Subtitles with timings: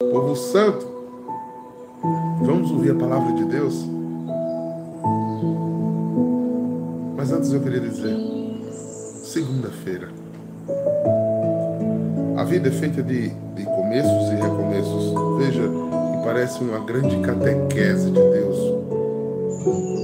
[0.00, 0.86] Povo santo,
[2.40, 3.84] vamos ouvir a palavra de Deus?
[7.16, 8.16] Mas antes eu queria dizer,
[9.24, 10.08] segunda-feira.
[12.36, 15.14] A vida é feita de, de começos e recomeços.
[15.38, 18.56] Veja, que parece uma grande catequese de Deus.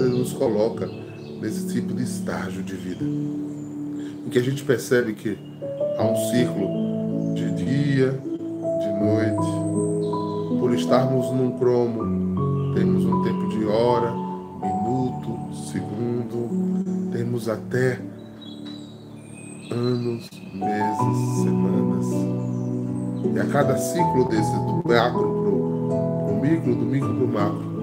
[0.00, 0.90] Ele nos coloca
[1.40, 3.04] nesse tipo de estágio de vida.
[3.04, 5.38] Em que a gente percebe que
[5.96, 8.33] há um ciclo de dia,
[9.00, 10.60] noite.
[10.60, 14.10] Por estarmos num cromo, temos um tempo de hora,
[14.62, 18.00] minuto, segundo, temos até
[19.70, 22.06] anos, meses, semanas.
[23.34, 25.42] E a cada ciclo desse, do macro
[26.24, 27.74] para o micro, do micro para o macro,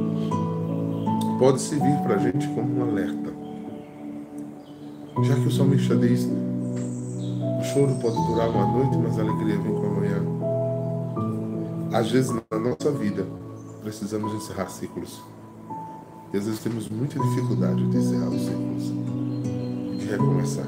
[1.39, 3.31] pode servir para a gente como um alerta.
[5.23, 9.73] Já que o salmista diz: o choro pode durar uma noite, mas a alegria vem
[9.73, 10.50] com a manhã.
[11.93, 13.25] Às vezes na nossa vida
[13.81, 15.21] precisamos encerrar ciclos.
[16.33, 18.83] E às vezes temos muita dificuldade de encerrar os ciclos
[19.99, 20.67] de recomeçar.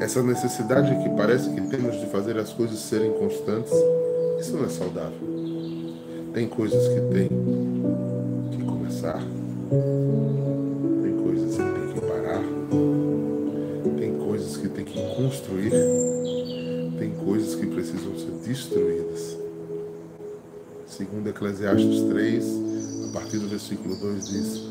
[0.00, 3.72] Essa necessidade que parece que temos de fazer as coisas serem constantes,
[4.40, 5.34] isso não é saudável.
[6.32, 7.28] Tem coisas que tem
[8.50, 9.20] que começar,
[11.02, 12.42] tem coisas que tem que parar,
[13.98, 15.70] tem coisas que tem que construir,
[16.98, 19.13] tem coisas que precisam ser destruídas.
[20.96, 22.44] Segundo Eclesiastes 3,
[23.08, 24.62] a partir do versículo 2 diz: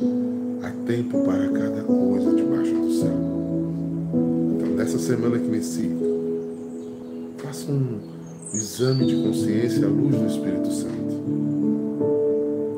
[0.64, 3.34] há tempo para cada coisa debaixo do céu
[4.84, 5.96] nessa semana que inicia,
[7.38, 8.00] faça um
[8.54, 11.24] exame de consciência à luz do Espírito Santo.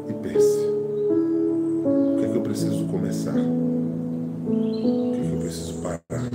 [0.10, 0.60] E pense:
[1.84, 3.36] o que é que eu preciso começar?
[4.48, 6.30] O que é que eu preciso parar?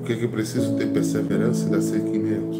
[0.00, 2.59] O que é que eu preciso ter perseverança e dar seguimento?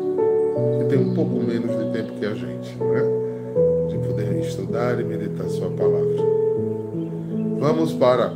[0.77, 3.03] que têm um pouco menos de tempo que a gente, né?
[3.89, 6.15] de poder estudar e meditar Sua palavra.
[7.59, 8.33] Vamos para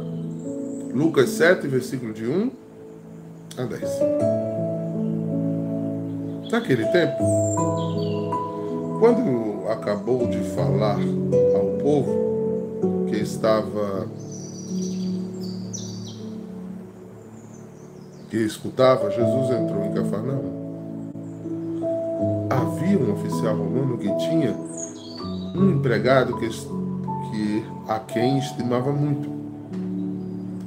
[0.94, 2.52] Lucas 7, versículo de 1
[3.58, 4.00] a 10.
[6.52, 7.18] Naquele tempo,
[9.00, 11.00] quando acabou de falar
[11.56, 14.08] ao povo que estava
[18.30, 20.65] que escutava, Jesus entrou em Cafarnaum.
[22.86, 24.56] Um oficial romano que tinha
[25.56, 29.28] um empregado que, que a quem estimava muito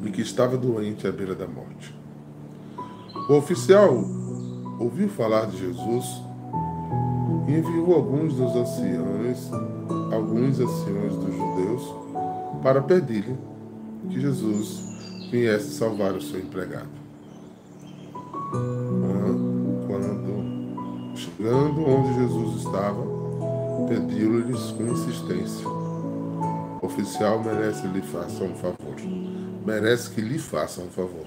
[0.05, 1.95] e que estava doente à beira da morte.
[3.29, 3.95] O oficial
[4.81, 6.23] ouviu falar de Jesus
[7.47, 9.51] e enviou alguns dos anciãos,
[10.13, 11.95] alguns anciãos dos judeus,
[12.63, 13.37] para pedir-lhe
[14.09, 16.89] que Jesus viesse salvar o seu empregado.
[21.39, 23.01] Chegando onde Jesus estava,
[23.89, 28.97] pediu-lhes com insistência: O oficial merece lhe faça um favor.
[29.65, 31.27] Merece que lhe faça um favor.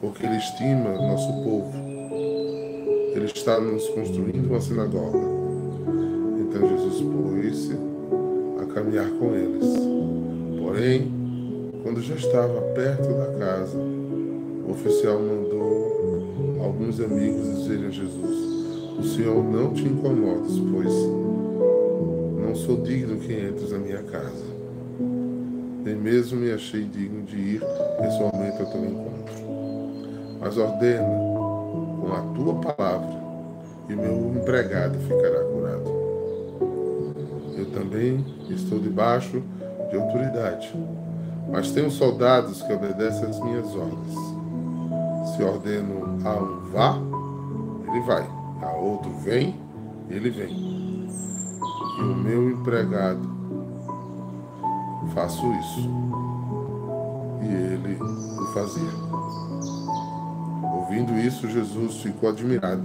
[0.00, 1.94] Porque ele estima nosso povo
[3.14, 5.18] ele está nos construindo uma sinagoga.
[6.40, 7.72] Então Jesus pôs-se
[8.60, 9.64] a caminhar com eles.
[10.60, 11.12] Porém,
[11.84, 18.43] quando já estava perto da casa, o oficial mandou alguns amigos dizerem a Jesus:
[18.98, 20.92] O Senhor não te incomodes, pois
[22.40, 24.44] não sou digno que entres na minha casa.
[25.84, 27.62] Nem mesmo me achei digno de ir
[28.00, 29.34] pessoalmente ao teu encontro.
[30.40, 31.04] Mas ordena
[32.00, 33.22] com a tua palavra,
[33.88, 35.90] e meu empregado ficará curado.
[37.56, 39.42] Eu também estou debaixo
[39.90, 40.72] de autoridade,
[41.50, 45.34] mas tenho soldados que obedecem às minhas ordens.
[45.34, 46.98] Se ordeno a um vá,
[47.90, 49.60] ele vai, a outro vem,
[50.08, 50.74] Ele vem.
[51.98, 53.34] E o meu empregado
[55.14, 55.88] faço isso.
[57.42, 58.90] E ele o fazia.
[60.76, 62.82] Ouvindo isso, Jesus ficou admirado.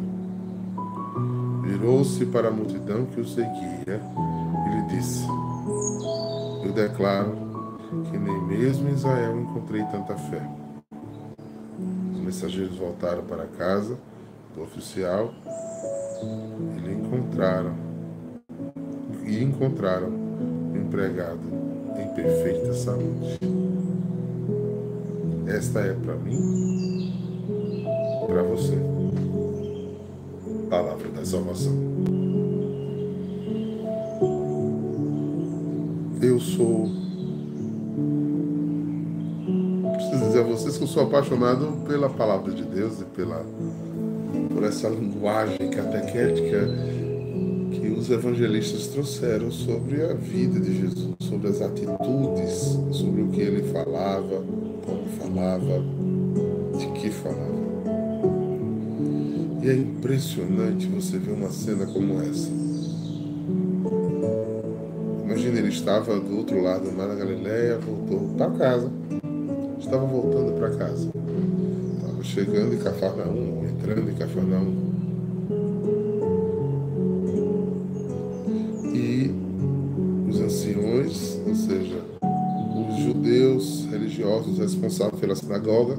[1.63, 4.01] Virou-se para a multidão que o seguia
[4.65, 5.25] e lhe disse:
[6.63, 7.35] Eu declaro
[8.11, 10.41] que nem mesmo em Israel encontrei tanta fé.
[12.13, 13.97] Os mensageiros voltaram para casa
[14.61, 15.33] oficial
[16.75, 17.73] e lhe encontraram
[19.25, 21.39] e encontraram o empregado
[21.97, 23.39] em perfeita saúde.
[25.47, 27.13] Esta é para mim,
[28.27, 28.77] para você.
[30.69, 31.73] Palavra da salvação.
[36.21, 36.89] Eu sou.
[39.93, 43.43] Preciso dizer a vocês que eu sou apaixonado pela palavra de Deus e pela
[44.59, 46.67] por essa linguagem catequética
[47.71, 53.39] que os evangelistas trouxeram sobre a vida de Jesus, sobre as atitudes, sobre o que
[53.39, 54.43] ele falava,
[54.85, 55.81] como falava,
[56.77, 57.59] de que falava.
[59.63, 62.51] E é impressionante você ver uma cena como essa.
[65.23, 68.91] Imagina, ele estava do outro lado do mar da Galileia, voltou para casa.
[69.79, 71.18] Estava voltando para casa.
[72.33, 74.75] Chegando em Cafarnaum, entrando em Cafarnaum.
[78.93, 79.31] E
[80.29, 81.97] os anciões, ou seja,
[82.75, 85.95] os judeus religiosos responsáveis pela sinagoga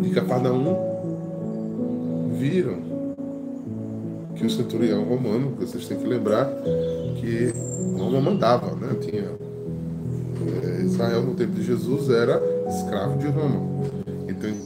[0.00, 0.74] de Cafarnaum,
[2.38, 2.78] viram
[4.34, 6.50] que o centurião romano, vocês têm que lembrar
[7.20, 7.52] que
[7.98, 8.94] Roma mandava, né?
[9.02, 9.32] Tinha
[10.64, 13.71] é, Israel no tempo de Jesus era escravo de Roma.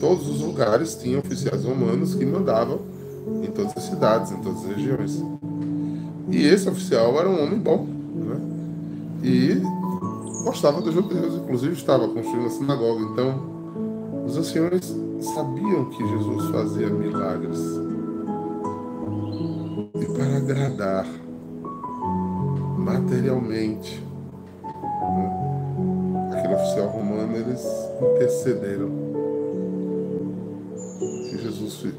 [0.06, 2.78] Todos os lugares tinha oficiais romanos que mandavam
[3.42, 5.20] em todas as cidades, em todas as regiões.
[6.30, 8.40] E esse oficial era um homem bom, né?
[9.24, 9.60] E
[10.44, 13.02] gostava dos judeus, inclusive estava construindo a sinagoga.
[13.02, 13.34] Então,
[14.24, 14.94] os anciões
[15.34, 17.58] sabiam que Jesus fazia milagres.
[20.00, 21.06] E para agradar
[22.78, 24.06] materialmente
[24.62, 27.66] né, aquele oficial romano, eles
[28.14, 29.05] intercederam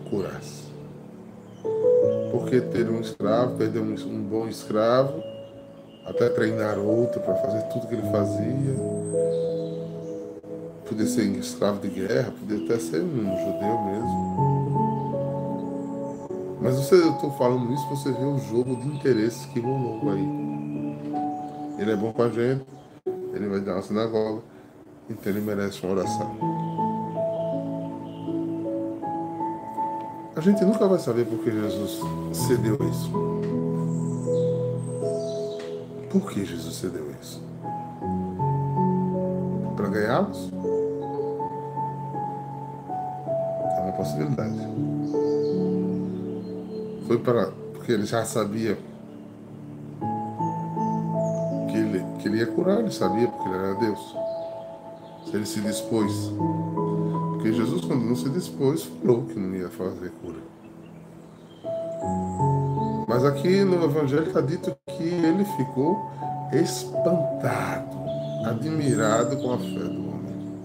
[0.07, 0.68] Jesus curasse.
[2.31, 5.21] Porque ter um escravo, perder um, um bom escravo,
[6.06, 8.75] até treinar outro para fazer tudo que ele fazia,
[10.88, 14.38] podia ser escravo de guerra, podia até ser um judeu mesmo.
[16.62, 20.27] Mas você, eu estou falando isso, você vê o jogo de interesses que rolou aí.
[21.80, 22.65] Ele é bom com a gente,
[23.33, 24.42] ele vai dar uma sinagoga,
[25.10, 26.67] então ele merece uma oração.
[30.38, 32.00] A gente nunca vai saber por que Jesus
[32.31, 33.12] cedeu isso.
[36.12, 37.42] Por que Jesus cedeu isso?
[39.75, 40.51] Para ganhá-los?
[43.78, 44.60] É uma possibilidade.
[47.07, 47.48] Foi para.
[47.74, 48.78] Porque ele já sabia
[51.72, 54.16] que ele, que ele ia curar, ele sabia porque ele era Deus.
[55.25, 56.31] Se ele se dispôs
[57.38, 60.39] porque Jesus, quando não se dispôs, falou que não ia fazer cura.
[63.07, 66.10] Mas aqui no Evangelho está dito que ele ficou
[66.51, 67.96] espantado,
[68.44, 70.58] admirado com a fé do homem.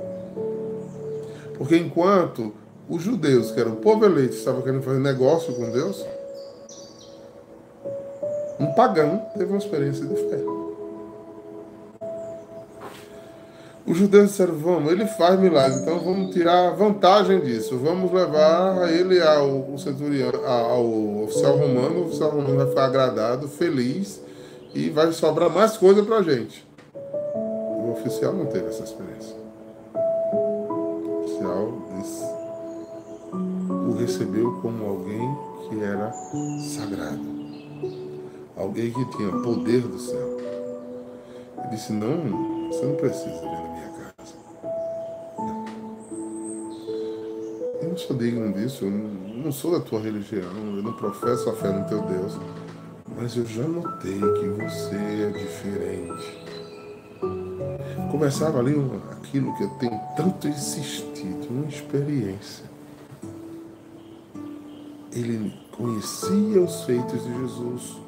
[1.59, 2.55] Porque enquanto
[2.89, 6.03] os judeus, que eram o povo eleito, estavam querendo fazer negócio com Deus,
[8.59, 10.62] um pagão teve uma experiência de fé.
[13.85, 19.21] Os judeus disseram, vamos, ele faz milagre, então vamos tirar vantagem disso, vamos levar ele
[19.21, 24.23] ao, centurião, ao oficial romano, o oficial romano vai ficar agradado, feliz,
[24.73, 26.65] e vai sobrar mais coisa para a gente.
[26.95, 29.37] O oficial não teve essa experiência.
[29.95, 31.83] O oficial
[33.89, 36.13] o recebeu como alguém que era
[36.77, 37.21] sagrado,
[38.57, 40.32] alguém que tinha poder do céu.
[41.73, 43.63] Disse, não, você não precisa vir
[47.93, 51.71] não sou digno disso, eu não sou da tua religião, eu não professo a fé
[51.71, 52.39] no teu Deus,
[53.19, 56.43] mas eu já notei que você é diferente.
[58.11, 58.75] Começava ali
[59.11, 62.65] aquilo que eu tenho tanto insistido, uma experiência.
[65.13, 67.99] Ele conhecia os feitos de Jesus.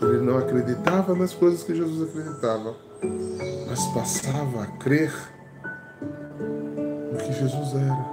[0.00, 2.74] Ele não acreditava nas coisas que Jesus acreditava,
[3.68, 5.12] mas passava a crer
[7.12, 8.12] no que Jesus era.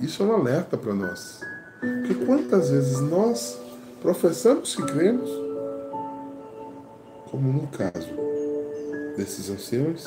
[0.00, 1.40] Isso é um alerta para nós.
[1.80, 3.58] Porque quantas vezes nós
[4.00, 5.30] professamos que cremos,
[7.30, 8.08] como no caso
[9.16, 10.04] desses anciões,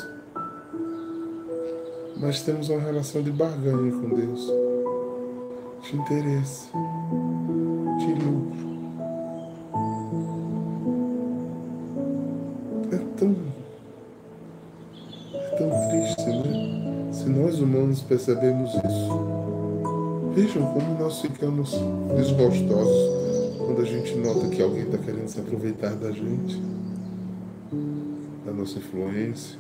[2.18, 4.48] mas temos uma relação de barganha com Deus,
[5.82, 6.70] de interesse,
[17.92, 20.34] humanos percebemos isso.
[20.34, 21.76] Vejam como nós ficamos
[22.16, 26.62] desgostosos quando a gente nota que alguém está querendo se aproveitar da gente,
[28.46, 29.60] da nossa influência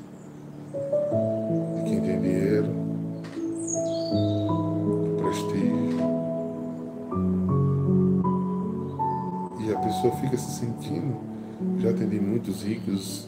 [1.83, 2.69] quem tem dinheiro,
[5.17, 5.99] prestígio.
[9.59, 11.17] E a pessoa fica se sentindo,
[11.79, 13.27] já atendi muitos ricos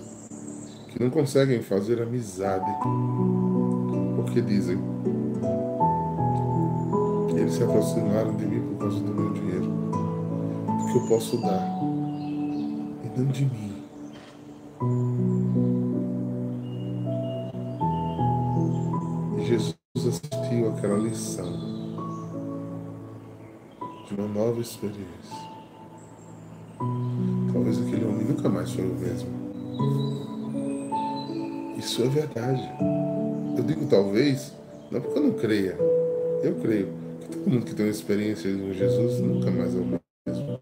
[0.87, 2.71] que não conseguem fazer amizade,
[4.33, 4.79] porque dizem
[7.29, 9.71] que eles se aproximaram de mim por causa do meu dinheiro,
[10.79, 11.61] porque eu posso dar,
[13.03, 13.83] e não de mim.
[19.45, 21.53] Jesus assistiu àquela lição
[24.07, 25.53] de uma nova experiência.
[27.53, 29.29] Talvez aquele homem nunca mais foi o mesmo.
[31.77, 33.02] Isso é verdade.
[33.63, 34.51] Eu digo talvez,
[34.91, 35.77] não porque eu não creia.
[36.43, 36.89] Eu creio
[37.21, 40.59] que todo mundo que tem uma experiência com Jesus nunca mais é o mesmo.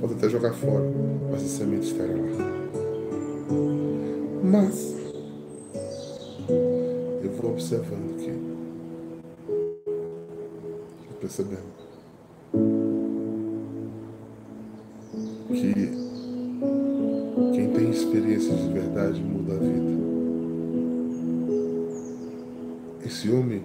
[0.00, 0.84] Pode até jogar fora,
[1.28, 2.50] mas a semente estará lá.
[4.44, 4.94] Mas
[7.60, 8.32] observando aqui.
[11.20, 11.80] Percebendo.
[15.48, 15.74] Que
[17.52, 19.99] quem tem experiência de verdade muda a vida.
[23.28, 23.62] Homem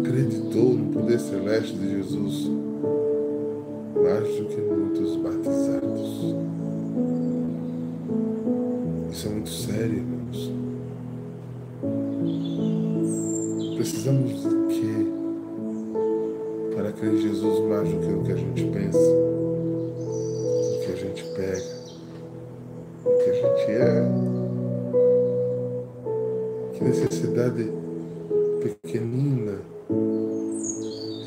[0.00, 2.50] acreditou no poder celeste de Jesus
[4.02, 6.34] mais do que muitos batizados.
[9.10, 10.52] Isso é muito sério, irmãos.
[13.76, 15.06] Precisamos de quê?
[16.74, 20.96] Para crer em Jesus mais do que o que a gente pensa, o que a
[20.96, 21.64] gente pega,
[23.04, 24.05] o que a gente é.
[28.82, 29.58] Pequenina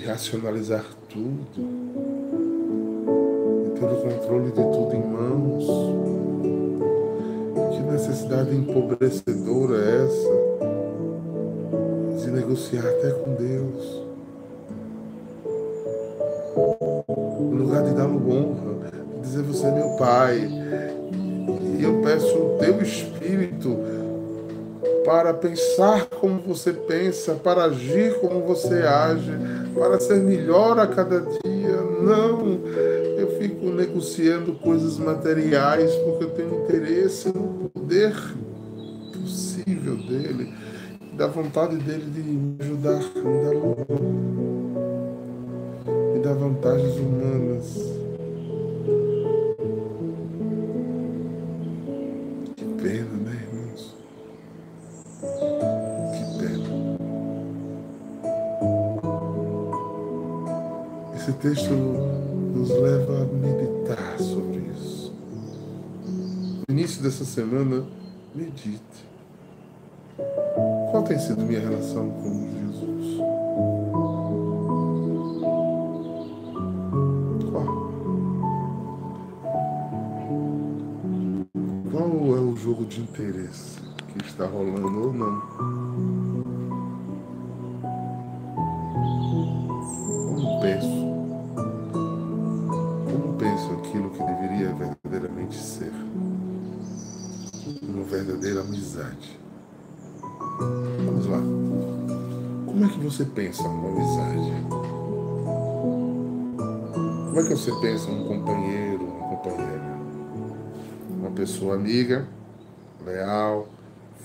[0.05, 1.61] racionalizar tudo,
[3.65, 5.65] de ter o controle de tudo em mãos.
[7.75, 10.49] Que necessidade empobrecedora é essa?
[12.29, 14.03] de negociar até com Deus.
[17.39, 20.98] No lugar de dar-lhe honra, de dizer você é meu Pai.
[25.09, 29.31] Para pensar como você pensa, para agir como você age,
[29.73, 31.81] para ser melhor a cada dia.
[31.99, 32.59] Não,
[33.17, 38.13] eu fico negociando coisas materiais porque eu tenho interesse no poder
[39.11, 40.53] possível dele
[41.13, 43.55] da vontade dele de me ajudar, me dar
[46.13, 47.98] me dar vantagens humanas.
[67.39, 67.85] Semana,
[68.35, 69.07] medite.
[70.91, 73.17] Qual tem sido minha relação com Jesus?
[77.49, 77.93] Qual?
[81.89, 83.79] Qual é o jogo de interesse
[84.09, 85.39] que está rolando ou não?
[90.35, 90.98] Como penso?
[98.79, 99.37] Amizade.
[101.05, 101.39] Vamos lá.
[102.65, 104.53] Como é que você pensa uma amizade?
[107.25, 109.99] Como é que você pensa um companheiro, uma companheira?
[111.09, 112.25] Uma pessoa amiga,
[113.05, 113.67] leal,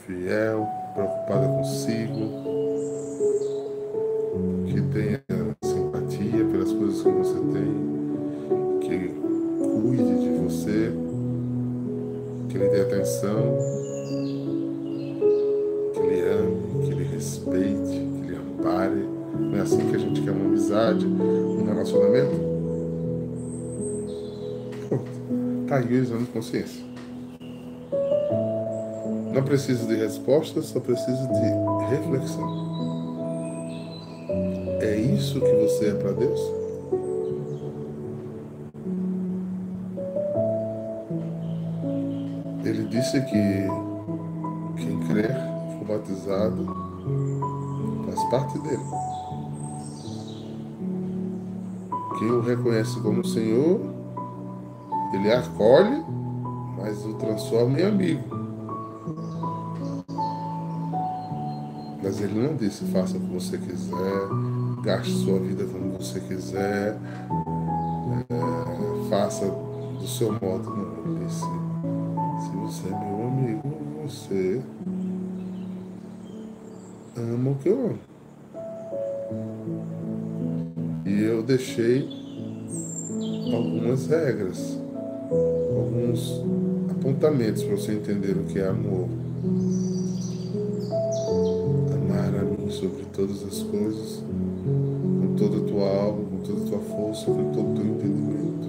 [0.07, 2.54] fiel, preocupada consigo,
[25.75, 26.85] caiu o exame de consciência.
[29.33, 32.65] Não precisa de respostas, só precisa de reflexão.
[34.81, 36.41] É isso que você é para Deus?
[42.65, 43.67] Ele disse que
[44.77, 45.35] quem crer
[45.77, 46.67] for batizado
[48.07, 48.85] faz parte dele.
[52.21, 53.94] Quem o reconhece como Senhor
[55.25, 56.05] ele acolhe,
[56.77, 58.23] mas o transforma em amigo.
[62.03, 64.29] Mas ele não disse faça o que você quiser,
[64.83, 66.99] gaste sua vida como você quiser,
[68.29, 70.69] é, faça do seu modo.
[70.69, 74.61] Não, ele disse, se você é meu amigo, você
[77.17, 77.99] ama o que eu amo.
[81.07, 82.07] E eu deixei
[83.55, 84.84] algumas regras,
[85.31, 86.43] alguns
[86.91, 89.09] apontamentos para você entender o que é amor.
[91.93, 94.23] Amar a mim sobre todas as coisas,
[94.65, 98.69] com toda a tua alma, com toda a tua força, com todo o teu entendimento.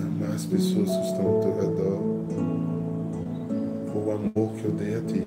[0.00, 1.98] Amar as pessoas que estão ao teu redor,
[3.92, 5.26] com o amor que eu dei a ti.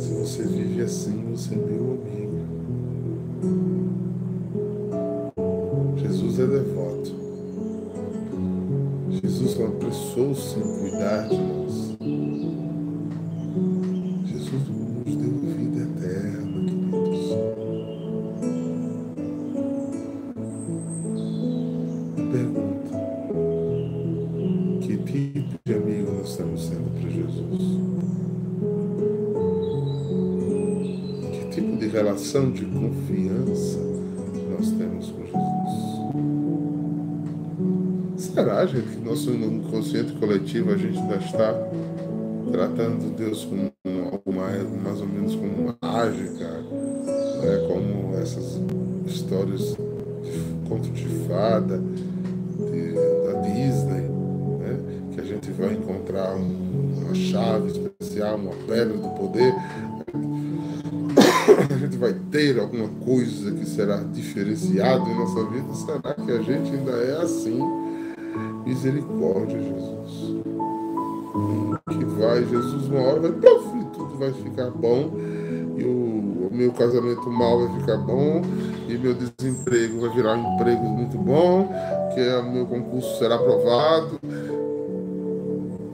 [0.00, 2.15] Se você vive assim, você é meu amigo.
[6.36, 7.14] Jesus é devoto.
[9.22, 12.65] Jesus apressou-se em cuidar de nós.
[38.66, 41.54] Gente, que nosso inconsciente coletivo a gente ainda está
[42.50, 43.70] tratando Deus como
[44.10, 46.64] algo mais, mais ou menos como mágica,
[47.42, 47.64] né?
[47.68, 48.60] como essas
[49.06, 51.80] histórias de conto de fada
[52.58, 52.92] de,
[53.24, 54.08] da Disney,
[54.58, 54.80] né?
[55.12, 59.54] que a gente vai encontrar uma chave especial, uma pedra do poder,
[61.70, 65.72] a gente vai ter alguma coisa que será diferenciado em nossa vida?
[65.72, 67.85] Será que a gente ainda é assim?
[68.66, 70.42] Misericórdia, Jesus.
[71.88, 75.12] Que vai, Jesus, uma hora vai, puff, e tudo vai ficar bom,
[75.76, 78.42] e o, o, meu casamento mal vai ficar bom,
[78.88, 81.68] e meu desemprego vai virar um emprego muito bom,
[82.12, 84.18] que o meu concurso será aprovado,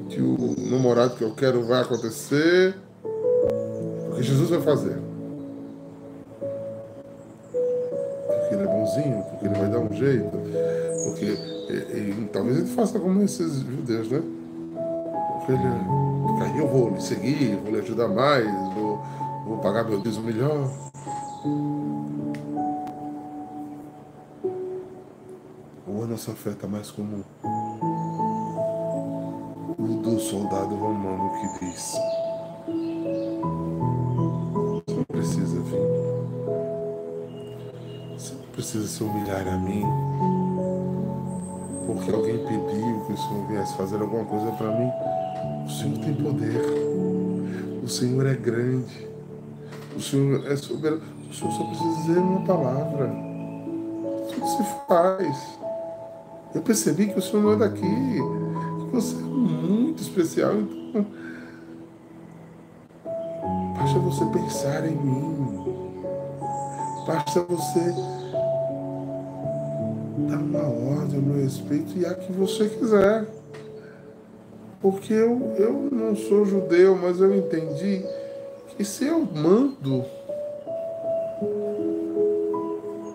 [0.09, 2.75] que o namorado que eu quero vai acontecer,
[4.09, 4.97] porque Jesus vai fazer.
[8.29, 10.31] Porque ele é bonzinho, porque ele vai dar um jeito,
[11.05, 14.23] porque e, e, talvez ele faça como esses judeus, né?
[15.49, 19.03] Ele, aí eu vou lhe seguir, vou lhe ajudar mais, vou,
[19.47, 20.69] vou pagar meu dízimo melhor.
[25.87, 27.25] Ou a nossa fé está mais como
[29.79, 31.95] o do soldado romano que diz:
[34.87, 35.81] Você precisa vir,
[38.17, 39.83] você precisa se humilhar a mim,
[41.95, 44.91] porque alguém pediu que o Senhor viesse fazer alguma coisa para mim.
[45.67, 46.63] O Senhor tem poder,
[47.83, 49.09] o Senhor é grande,
[49.97, 51.03] o Senhor é soberano.
[51.31, 53.09] O Senhor só precisa dizer uma palavra,
[54.29, 55.59] tudo se faz.
[56.55, 60.53] Eu percebi que o Senhor não é daqui, que você é muito especial.
[60.55, 61.07] Então,
[63.79, 65.65] basta você pensar em mim,
[67.07, 67.95] basta você
[70.29, 73.27] dar uma ordem ao meu respeito e a que você quiser.
[74.81, 78.05] Porque eu, eu não sou judeu, mas eu entendi
[78.77, 80.05] que se eu mando,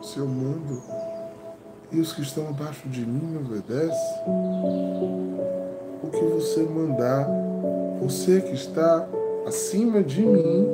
[0.02, 0.82] se eu mando,
[1.92, 4.22] e os que estão abaixo de mim me obedecem,
[6.04, 7.28] o que você mandar,
[8.02, 9.08] você que está
[9.46, 10.68] acima de mim,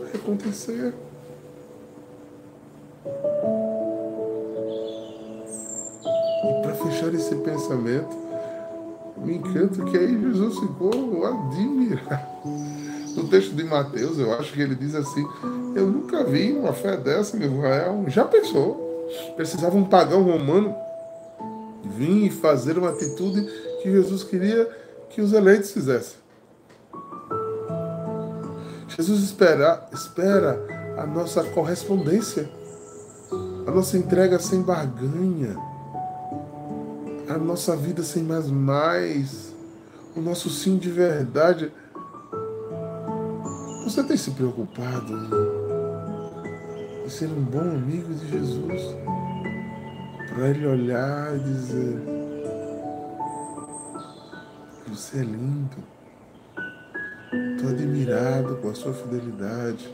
[0.00, 0.94] vai acontecer.
[6.84, 8.16] Fechar esse pensamento,
[9.16, 12.34] me encanta que aí Jesus ficou admirado.
[13.16, 15.26] No texto de Mateus, eu acho que ele diz assim:
[15.74, 18.04] Eu nunca vi uma fé dessa em Israel.
[18.08, 19.06] Já pensou?
[19.36, 20.74] Precisava um pagão romano
[21.84, 23.44] vir e fazer uma atitude
[23.82, 24.68] que Jesus queria
[25.10, 26.16] que os eleitos fizessem.
[28.88, 30.64] Jesus espera, espera
[30.98, 32.48] a nossa correspondência,
[33.66, 35.56] a nossa entrega sem barganha,
[37.28, 39.54] a nossa vida sem mais mais,
[40.16, 41.72] o nosso sim de verdade.
[43.84, 45.12] Você tem se preocupado
[47.04, 49.04] em ser um bom amigo de Jesus?
[50.34, 51.96] para ele olhar e dizer:
[54.88, 55.76] Você é lindo.
[57.56, 59.88] Estou admirado com a sua fidelidade,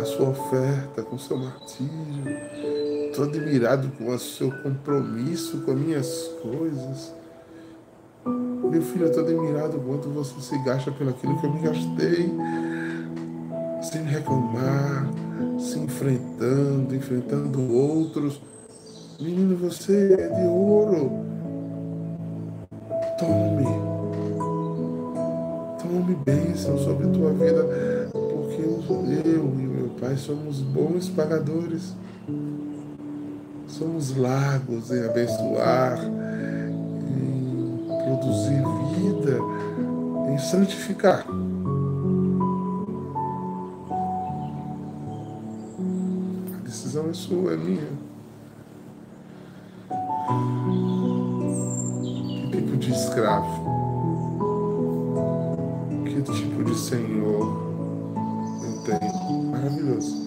[0.00, 2.87] a sua oferta, com o seu martírio.
[3.18, 7.12] Estou admirado com o seu compromisso com as minhas coisas.
[8.24, 12.32] Meu filho, eu estou admirado quanto você se gasta pelo aquilo que eu me gastei,
[13.82, 15.10] sem reclamar,
[15.58, 18.40] se enfrentando, enfrentando outros.
[19.20, 21.10] Menino, você é de ouro.
[23.18, 23.64] Tome.
[25.82, 27.64] Tome bênção sobre tua vida,
[28.12, 31.96] porque eu e meu pai somos bons pagadores.
[33.78, 36.00] Somos largos em abençoar
[38.04, 38.60] produzir
[38.96, 39.38] vida,
[40.32, 41.24] em santificar.
[46.56, 47.88] A decisão é sua, é minha.
[52.50, 53.64] Que tipo de escravo?
[56.04, 57.46] Que tipo de senhor
[58.64, 59.44] eu tenho?
[59.52, 60.17] Maravilhoso.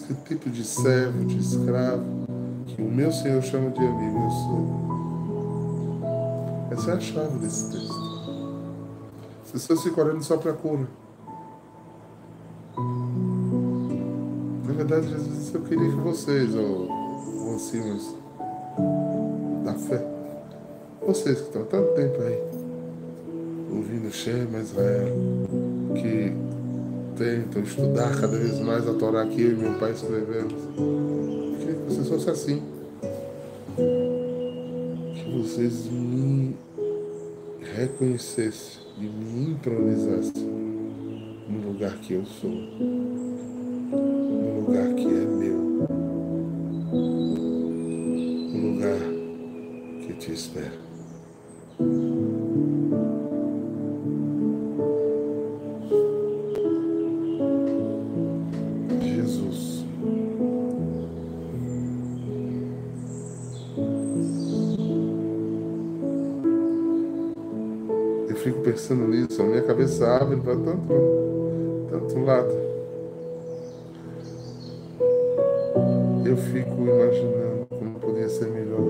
[0.00, 2.04] Que tipo de servo, de escravo,
[2.66, 4.86] que o meu Senhor chama de amigo, eu sou.
[6.70, 7.94] Essa é a chave desse texto.
[9.44, 10.86] As pessoas ficam olhando só para a cura.
[14.66, 18.14] Na verdade, às vezes eu queria que vocês, ou, ou anciãos
[19.64, 20.06] da fé,
[21.04, 22.38] vocês que estão há tanto tempo aí,
[23.72, 25.16] ouvindo Shema Israel,
[25.94, 26.45] que
[27.16, 30.52] tentam estudar cada vez mais a Torá que eu e meu pai escrevemos,
[31.58, 32.62] que vocês fossem assim.
[35.14, 36.54] Que vocês me
[37.74, 40.38] reconhecesse e me improvisasse
[41.48, 42.66] no lugar que eu sou, no
[44.60, 45.58] lugar que é meu,
[48.52, 48.98] no lugar
[50.06, 50.85] que te espera.
[69.86, 72.66] Cabeça abre para tanto, tanto lado.
[76.24, 78.85] Eu fico imaginando como podia ser melhor.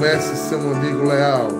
[0.00, 1.50] Ser um amigo leal.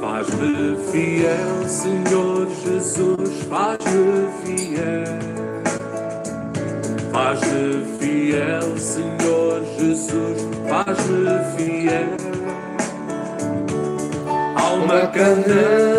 [0.00, 5.04] Faz-me fiel, Senhor Jesus, faz-me fiel.
[7.12, 12.16] Faz-me fiel, Senhor Jesus, faz-me fiel.
[14.56, 15.95] Alma candeia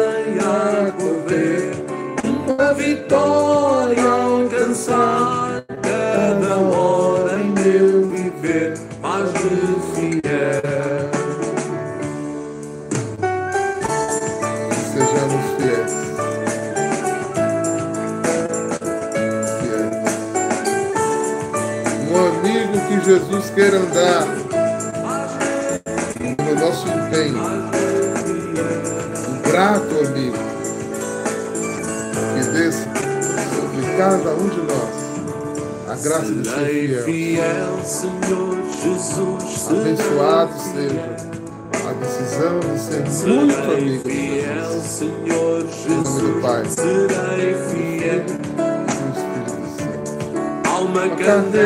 [22.58, 24.26] Amigo que Jesus queira andar
[26.44, 27.38] no nosso empenho.
[29.30, 30.38] Um grato amigo
[32.34, 32.88] que desça
[33.54, 34.90] sobre cada um de nós
[35.88, 37.78] a graça de ser fiel.
[39.70, 41.16] Abençoado seja
[41.88, 44.84] a decisão de ser muito amigo de Jesus.
[44.84, 45.64] Senhor
[46.04, 46.64] nome do Pai.
[50.78, 51.60] Alma uma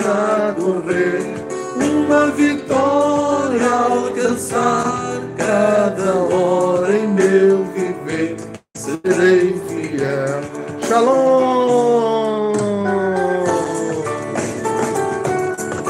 [0.00, 1.36] a correr,
[1.76, 5.20] uma vitória a alcançar.
[5.36, 8.36] Cada hora em meu viver
[8.74, 10.40] serei fiel.
[10.82, 11.43] Shalom.